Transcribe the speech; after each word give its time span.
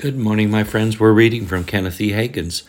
Good 0.00 0.16
morning, 0.16 0.50
my 0.50 0.64
friends. 0.64 0.98
We're 0.98 1.12
reading 1.12 1.44
from 1.44 1.64
Kenneth 1.64 2.00
E. 2.00 2.12
Hagin's 2.12 2.62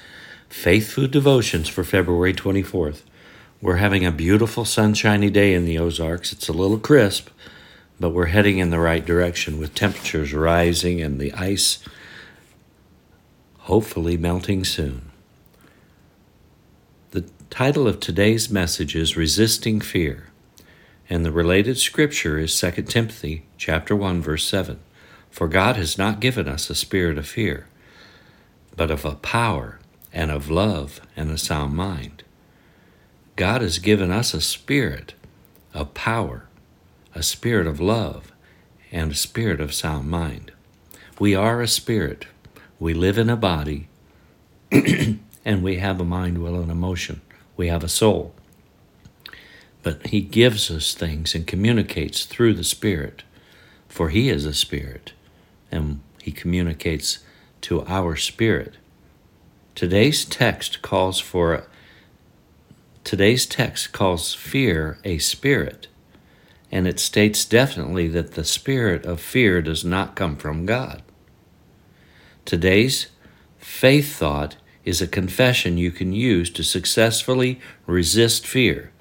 Faith 0.50 0.92
Food 0.92 1.12
Devotions 1.12 1.70
for 1.70 1.82
February 1.82 2.34
24th. 2.34 3.04
We're 3.62 3.78
having 3.78 4.06
a 4.06 4.12
beautiful 4.12 4.66
sunshiny 4.66 5.30
day 5.30 5.54
in 5.54 5.64
the 5.64 5.80
Ozarks. 5.80 6.34
It's 6.34 6.50
a 6.50 6.52
little 6.52 6.78
crisp, 6.78 7.30
but 8.02 8.10
we're 8.10 8.26
heading 8.26 8.58
in 8.58 8.70
the 8.70 8.82
right 8.82 9.06
direction 9.06 9.60
with 9.62 9.74
temperatures 9.74 10.34
rising 10.34 11.02
and 11.02 11.22
the 11.22 11.32
ice 11.32 11.80
hopefully 13.60 14.18
melting 14.18 14.66
soon. 14.66 15.10
The 17.12 17.30
title 17.50 17.88
of 17.88 18.02
today's 18.02 18.50
message 18.50 18.94
is 18.94 19.16
Resisting 19.16 19.80
Fear, 19.80 20.28
and 21.10 21.24
the 21.24 21.32
related 21.32 21.78
scripture 21.78 22.38
is 22.40 22.60
2 22.60 22.72
Timothy 22.82 23.46
chapter 23.58 23.96
1 23.96 24.22
verse 24.22 24.46
7. 24.46 24.82
For 25.32 25.48
God 25.48 25.78
has 25.78 25.98
not 25.98 26.20
given 26.20 26.48
us 26.48 26.70
a 26.70 26.76
spirit 26.76 27.18
of 27.18 27.26
fear, 27.26 27.68
but 28.76 28.92
of 28.92 29.06
a 29.06 29.16
power 29.16 29.80
and 30.14 30.30
of 30.30 30.52
love 30.52 31.00
and 31.16 31.32
a 31.32 31.38
sound 31.38 31.74
mind. 31.74 32.24
God 33.38 33.62
has 33.62 33.80
given 33.80 34.12
us 34.12 34.34
a 34.34 34.42
spirit 34.42 35.14
of 35.74 35.94
power, 35.94 36.48
a 37.16 37.24
spirit 37.24 37.66
of 37.66 37.80
love, 37.80 38.34
and 38.92 39.12
a 39.12 39.16
spirit 39.16 39.62
of 39.62 39.74
sound 39.74 40.10
mind. 40.10 40.52
We 41.18 41.34
are 41.34 41.62
a 41.62 41.68
spirit. 41.68 42.28
We 42.78 42.94
live 42.94 43.18
in 43.18 43.30
a 43.30 43.38
body, 43.38 43.88
and 44.72 45.64
we 45.64 45.78
have 45.78 46.02
a 46.02 46.06
mind, 46.06 46.40
will, 46.40 46.60
and 46.60 46.70
emotion. 46.70 47.22
We 47.56 47.68
have 47.70 47.86
a 47.86 47.90
soul. 47.90 48.36
But 49.82 50.08
He 50.08 50.20
gives 50.20 50.70
us 50.70 50.94
things 50.94 51.34
and 51.34 51.48
communicates 51.48 52.26
through 52.26 52.56
the 52.56 52.64
Spirit, 52.66 53.24
for 53.88 54.10
He 54.10 54.30
is 54.30 54.46
a 54.46 54.54
spirit 54.54 55.14
and 55.72 56.02
he 56.22 56.32
communicates 56.32 57.20
to 57.62 57.86
our 57.86 58.16
spirit. 58.16 58.76
Today's 59.76 60.26
text 60.26 60.82
calls 60.82 61.20
for 61.20 61.66
today's 63.04 63.46
text 63.46 63.92
calls 63.92 64.34
fear 64.34 65.00
a 65.04 65.18
spirit, 65.18 65.88
and 66.72 66.88
it 66.88 67.00
states 67.00 67.46
definitely 67.46 68.08
that 68.08 68.34
the 68.34 68.44
spirit 68.44 69.06
of 69.06 69.20
fear 69.20 69.62
does 69.62 69.84
not 69.84 70.16
come 70.16 70.36
from 70.36 70.66
God. 70.66 71.02
Today's 72.46 73.08
faith 73.58 74.16
thought 74.16 74.58
is 74.84 75.02
a 75.02 75.08
confession 75.08 75.78
you 75.78 75.92
can 75.92 76.12
use 76.12 76.50
to 76.52 76.64
successfully 76.64 77.60
resist 77.86 78.46
fear. 78.46 78.92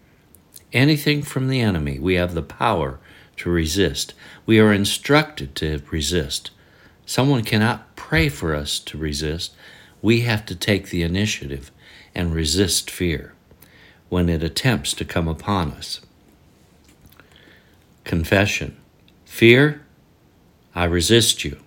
Anything 0.73 1.23
from 1.23 1.49
the 1.49 1.61
enemy, 1.61 1.99
we 1.99 2.15
have 2.15 2.35
the 2.35 2.43
power 2.43 3.01
to 3.37 3.51
resist. 3.51 4.15
We 4.47 4.61
are 4.61 4.73
instructed 4.73 5.55
to 5.57 5.83
resist. 5.91 6.51
Someone 7.11 7.43
cannot 7.43 7.97
pray 7.97 8.29
for 8.29 8.55
us 8.55 8.79
to 8.79 8.97
resist. 8.97 9.53
We 10.01 10.21
have 10.21 10.47
to 10.47 10.55
take 10.55 10.91
the 10.91 11.03
initiative 11.03 11.73
and 12.15 12.33
resist 12.33 12.89
fear 12.89 13.35
when 14.09 14.29
it 14.29 14.45
attempts 14.45 14.95
to 14.95 15.05
come 15.05 15.27
upon 15.27 15.73
us. 15.73 16.01
Confession 18.05 18.77
Fear, 19.25 19.83
I 20.73 20.85
resist 20.85 21.45
you. 21.45 21.59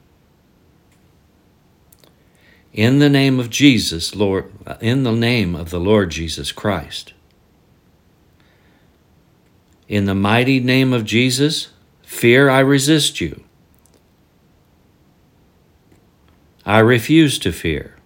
In 2.72 3.00
the 3.00 3.10
name 3.10 3.38
of 3.38 3.50
Jesus, 3.50 4.16
Lord, 4.16 4.50
uh, 4.66 4.78
in 4.80 5.04
the 5.04 5.12
name 5.12 5.56
of 5.56 5.72
the 5.72 5.80
Lord 5.80 6.12
Jesus 6.12 6.54
Christ. 6.54 7.12
In 9.90 10.06
the 10.06 10.16
mighty 10.16 10.62
name 10.62 10.94
of 10.94 11.04
Jesus, 11.04 11.68
fear, 12.02 12.50
I 12.50 12.60
resist 12.60 13.20
you. 13.20 13.44
I 16.66 16.80
refuse 16.80 17.38
to 17.40 17.52
fear. 17.52 17.98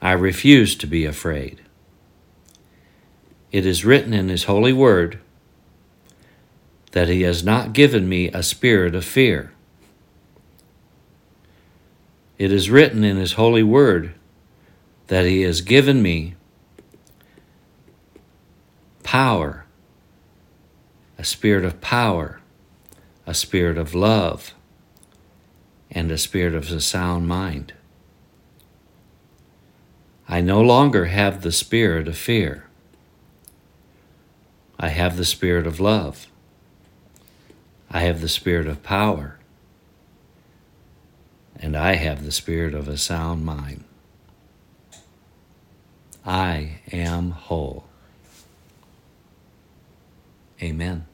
I 0.00 0.12
refuse 0.12 0.74
to 0.76 0.86
be 0.86 1.04
afraid. 1.04 1.60
It 3.52 3.66
is 3.66 3.84
written 3.84 4.14
in 4.14 4.28
His 4.28 4.44
holy 4.44 4.72
word 4.72 5.18
that 6.92 7.08
He 7.08 7.22
has 7.22 7.44
not 7.44 7.72
given 7.72 8.08
me 8.08 8.28
a 8.28 8.42
spirit 8.42 8.94
of 8.94 9.04
fear. 9.04 9.52
It 12.38 12.52
is 12.52 12.70
written 12.70 13.04
in 13.04 13.16
His 13.16 13.32
holy 13.32 13.62
word 13.62 14.14
that 15.08 15.26
He 15.26 15.42
has 15.42 15.60
given 15.60 16.00
me 16.00 16.36
power, 19.02 19.64
a 21.18 21.24
spirit 21.24 21.64
of 21.64 21.80
power, 21.80 22.40
a 23.26 23.34
spirit 23.34 23.76
of 23.76 23.94
love, 23.94 24.54
and 25.98 26.12
a 26.12 26.16
spirit 26.16 26.54
of 26.54 26.70
a 26.70 26.80
sound 26.80 27.26
mind. 27.26 27.72
I 30.28 30.40
no 30.40 30.60
longer 30.60 31.06
have 31.06 31.42
the 31.42 31.50
spirit 31.50 32.06
of 32.06 32.16
fear. 32.16 32.66
I 34.78 34.90
have 34.90 35.16
the 35.16 35.24
spirit 35.24 35.66
of 35.66 35.80
love. 35.80 36.28
I 37.90 38.02
have 38.02 38.20
the 38.20 38.28
spirit 38.28 38.68
of 38.68 38.84
power. 38.84 39.40
And 41.56 41.76
I 41.76 41.94
have 41.94 42.24
the 42.24 42.30
spirit 42.30 42.74
of 42.74 42.86
a 42.86 42.96
sound 42.96 43.44
mind. 43.44 43.82
I 46.24 46.78
am 46.92 47.32
whole. 47.32 47.86
Amen. 50.62 51.06